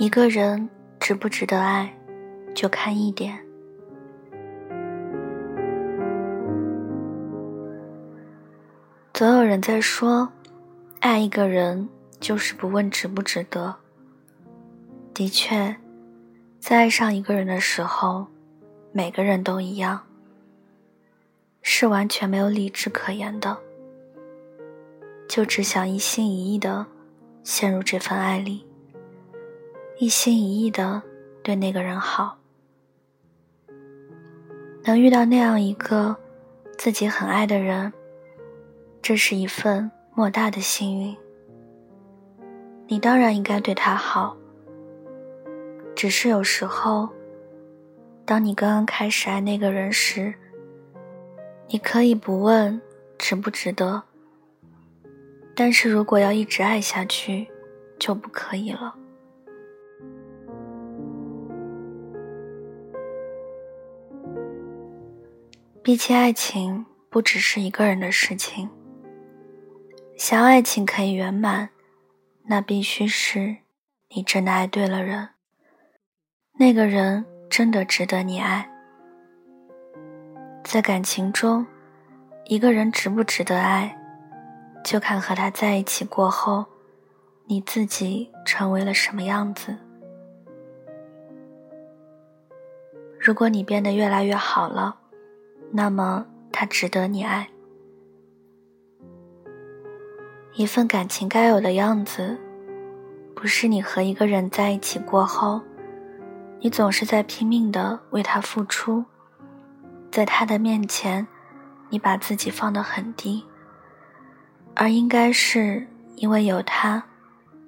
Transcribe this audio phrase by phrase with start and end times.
[0.00, 0.66] 一个人
[0.98, 1.94] 值不值得爱，
[2.54, 3.38] 就看一点。
[9.12, 10.26] 总有人在说，
[11.00, 11.86] 爱一个人
[12.18, 13.76] 就是不问值不值得。
[15.12, 15.76] 的确，
[16.58, 18.26] 在爱上一个人的时候，
[18.92, 20.00] 每个人都一样，
[21.60, 23.54] 是完全没有理智可言的，
[25.28, 26.86] 就只想一心一意的
[27.44, 28.64] 陷入这份爱里，
[30.00, 31.02] 一心一意的
[31.42, 32.38] 对那个人好。
[34.82, 36.16] 能遇到那样一个
[36.78, 37.92] 自己很爱的人。
[39.02, 41.14] 这是一份莫大的幸运，
[42.86, 44.34] 你当然应该对他好。
[45.94, 47.10] 只是有时候，
[48.24, 50.32] 当你刚刚开始爱那个人时，
[51.68, 52.80] 你可以不问
[53.18, 54.02] 值不值得，
[55.54, 57.50] 但是如果要一直爱下去，
[57.98, 58.94] 就不可以了。
[65.82, 68.68] 毕竟，爱情不只是一个人的事情。
[70.14, 71.70] 想爱情可以圆满，
[72.44, 73.56] 那必须是
[74.10, 75.30] 你真的爱对了人，
[76.58, 78.70] 那个人真的值得你爱。
[80.62, 81.66] 在感情中，
[82.44, 83.96] 一个人值不值得爱，
[84.84, 86.66] 就看和他在一起过后，
[87.46, 89.78] 你自己成为了什么样子。
[93.18, 94.99] 如果你变得越来越好了，
[95.72, 97.48] 那么他值得你爱。
[100.54, 102.36] 一份感情该有的样子，
[103.34, 105.60] 不是你和一个人在一起过后，
[106.60, 109.04] 你总是在拼命的为他付出，
[110.10, 111.26] 在他的面前，
[111.88, 113.44] 你把自己放得很低，
[114.74, 115.86] 而应该是
[116.16, 117.04] 因为有他，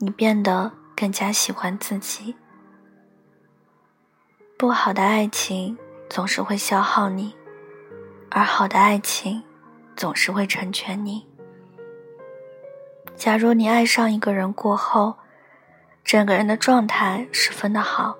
[0.00, 2.34] 你变得更加喜欢自己。
[4.58, 5.78] 不好的爱情
[6.10, 7.34] 总是会消耗你，
[8.36, 9.40] 而好的爱情
[9.94, 11.24] 总是会成全你。
[13.14, 15.14] 假如你爱上一个人过后，
[16.02, 18.16] 整个人的状态十分的好，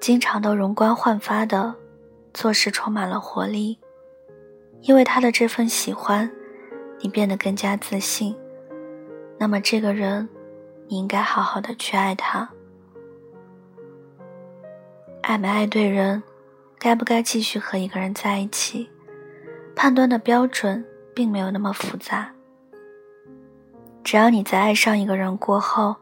[0.00, 1.76] 经常都容光焕发的，
[2.32, 3.78] 做事充满了活力，
[4.80, 6.28] 因为他的这份喜欢，
[6.98, 8.36] 你变得更加自信。
[9.38, 10.28] 那么这个人，
[10.88, 12.50] 你应该好好的去爱他。
[15.22, 16.20] 爱没爱对人，
[16.80, 18.90] 该不该继续和一个人在一起，
[19.76, 22.32] 判断的标准并没有那么复杂。
[24.02, 25.96] 只要你在爱上一个人过后，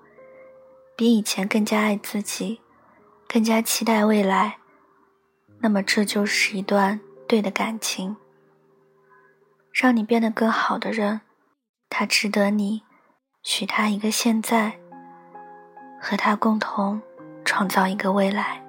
[0.96, 2.60] 比以前更加爱自己，
[3.28, 4.58] 更加期待未来，
[5.60, 8.16] 那么这就是一段对的感情。
[9.72, 11.22] 让你变得更好的人，
[11.88, 12.82] 他值得你
[13.42, 14.78] 许他一个现在，
[16.00, 17.00] 和他共同
[17.44, 18.62] 创造一个未来。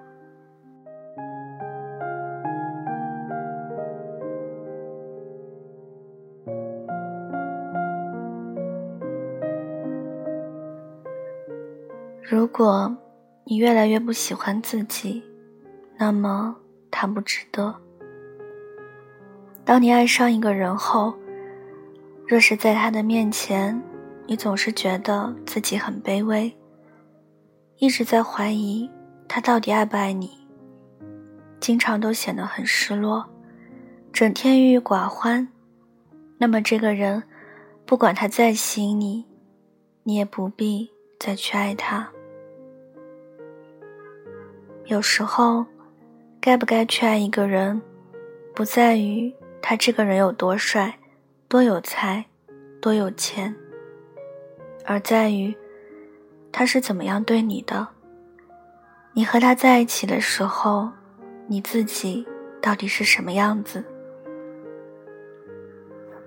[12.25, 12.95] 如果
[13.43, 15.21] 你越来越不喜欢自己，
[15.97, 16.55] 那么
[16.89, 17.75] 他不值得。
[19.65, 21.13] 当你爱上一个人后，
[22.25, 23.79] 若是在他的面前，
[24.25, 26.55] 你总是觉得自己很卑微，
[27.77, 28.89] 一直在怀疑
[29.27, 30.31] 他到底爱不爱你，
[31.59, 33.29] 经常都显得很失落，
[34.13, 35.45] 整天郁郁寡欢，
[36.37, 37.23] 那么这个人，
[37.85, 39.25] 不管他再吸引你，
[40.03, 40.89] 你也不必
[41.23, 42.05] 再去爱他。
[44.87, 45.65] 有时候，
[46.41, 47.81] 该不该去爱一个人，
[48.53, 50.99] 不在于他这个人有多帅、
[51.47, 52.25] 多有才、
[52.81, 53.55] 多有钱，
[54.83, 55.55] 而在于
[56.51, 57.87] 他是怎么样对你的。
[59.13, 60.89] 你和他在一起的时候，
[61.47, 62.27] 你自己
[62.61, 63.81] 到底是什么样子？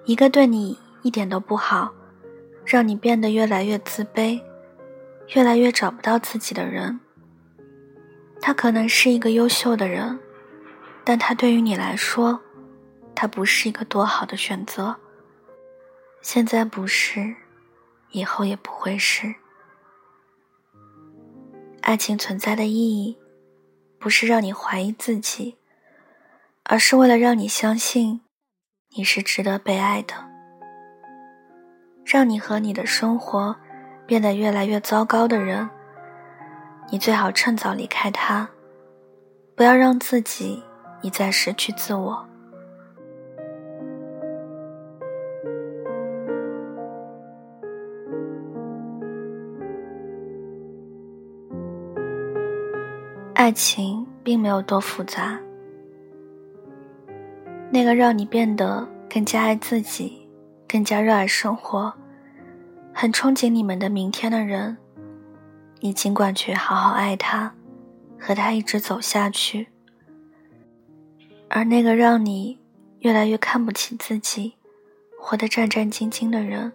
[0.06, 1.92] 一个对你一点都不好，
[2.64, 4.40] 让你变得越来越自卑、
[5.34, 7.00] 越来越找不到自己的人。
[8.40, 10.18] 他可能是一个优秀的人，
[11.04, 12.40] 但他对于你来说，
[13.14, 14.96] 他不是一个多好的选择。
[16.20, 17.34] 现在不是，
[18.10, 19.34] 以后也不会是。
[21.80, 23.16] 爱情存在的意义，
[23.98, 25.56] 不是让你怀疑自己，
[26.64, 28.20] 而是为了让你相信，
[28.96, 30.14] 你是值得被爱的，
[32.04, 33.56] 让你和你的生活
[34.06, 35.68] 变得越来越糟糕的人。
[36.90, 38.48] 你最好趁早离开他，
[39.56, 40.62] 不要让自己
[41.02, 42.24] 一再失去自我。
[53.34, 55.38] 爱情并没有多复杂。
[57.70, 60.26] 那个让你变得更加爱自己、
[60.68, 61.92] 更加热爱生活、
[62.98, 64.74] 很憧憬你们的明天的人，
[65.80, 67.54] 你尽管去好好爱他，
[68.18, 69.68] 和他一直走下去。
[71.50, 72.58] 而那个让你
[73.00, 74.54] 越来越看不起自己、
[75.20, 76.72] 活得战战兢兢的人，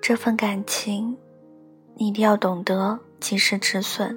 [0.00, 1.18] 这份感情，
[1.96, 4.16] 你一定要懂得及时止损。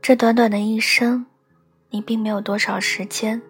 [0.00, 1.26] 这短短的一生。
[1.90, 3.40] 你并没有多少时间，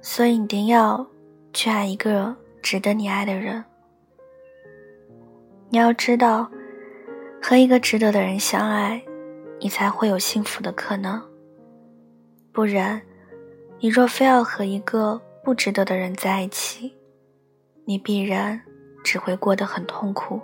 [0.00, 1.06] 所以你一定要
[1.52, 3.62] 去爱一个值得你爱的人。
[5.70, 6.50] 你要知道，
[7.42, 9.02] 和一个值得的人相爱，
[9.60, 11.22] 你才会有幸福的可能。
[12.52, 13.02] 不然，
[13.78, 16.96] 你若非要和一个不值得的人在一起，
[17.84, 18.58] 你必然
[19.04, 20.40] 只会过得很痛苦。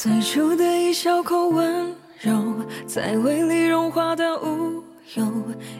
[0.00, 2.30] 最初的一小口温柔，
[2.86, 4.80] 在胃里融化的无
[5.16, 5.26] 忧，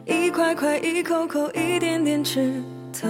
[0.06, 2.52] 一块块，一口口，一点点吃
[2.92, 3.08] 透。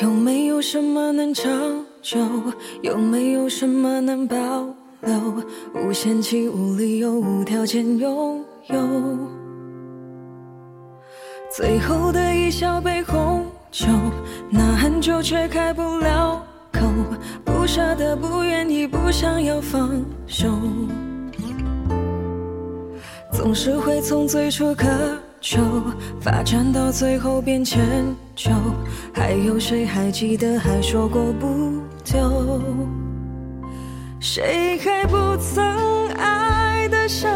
[0.00, 2.20] 有没有什么能长久？
[2.82, 4.36] 有没有什么能保
[5.00, 5.42] 留？
[5.74, 9.18] 无限期、无理由、无条件拥有。
[11.50, 13.88] 最后的一小杯红酒，
[14.50, 16.40] 那很久却开不了。
[17.44, 19.90] 不舍得，不愿意，不想要放
[20.26, 20.48] 手，
[23.32, 24.86] 总是会从最初渴
[25.40, 25.60] 求
[26.20, 27.80] 发展到最后变迁
[28.34, 28.50] 就。
[29.12, 32.60] 还有谁还记得还说过不丢？
[34.20, 37.30] 谁还不曾爱的伤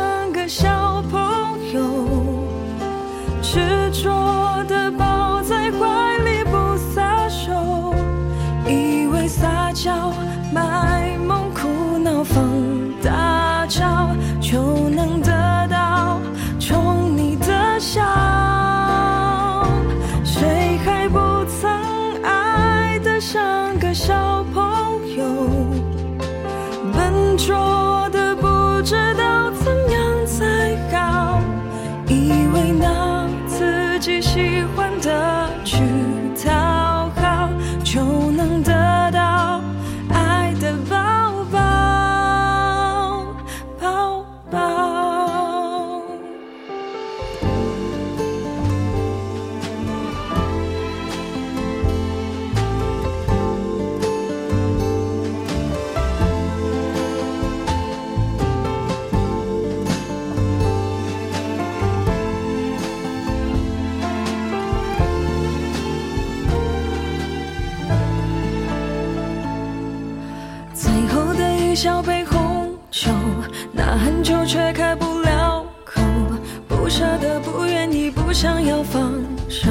[71.80, 73.08] 小杯红酒，
[73.70, 76.02] 那很久却开不了口，
[76.66, 79.12] 不舍得，不愿意，不想要放
[79.48, 79.70] 手，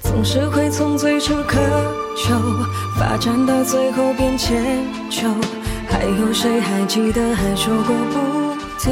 [0.00, 1.58] 总是会从最初渴
[2.16, 2.34] 求
[2.98, 4.64] 发展到最后变迁
[5.10, 5.28] 就。
[5.90, 8.90] 还有谁还记得还说过不丢？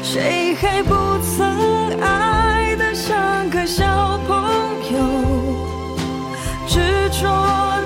[0.00, 0.94] 谁还不
[1.36, 4.44] 曾爱得像个小朋
[4.92, 4.98] 友，
[6.68, 6.78] 执
[7.20, 7.77] 着。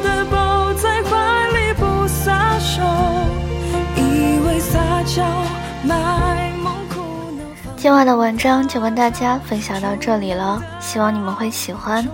[7.82, 12.06] 今晚的文章就跟大家分享到这里了，希望你们会喜欢。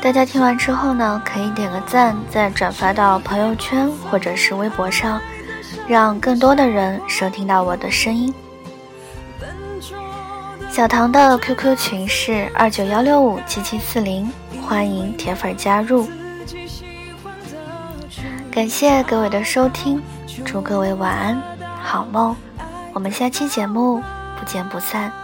[0.00, 5.20] 大家听完之后呢，可以点个赞，再转发到朋友圈或者是微博上，
[5.88, 8.32] 让更多的人收听到我的声音。
[10.70, 14.30] 小唐的 QQ 群是二九幺六五七七四零，
[14.64, 16.06] 欢迎铁粉加入。
[18.48, 20.00] 感谢各位的收听，
[20.44, 21.42] 祝各位晚安，
[21.82, 22.36] 好梦。
[22.92, 24.00] 我们下期节目
[24.44, 25.23] 不见不散。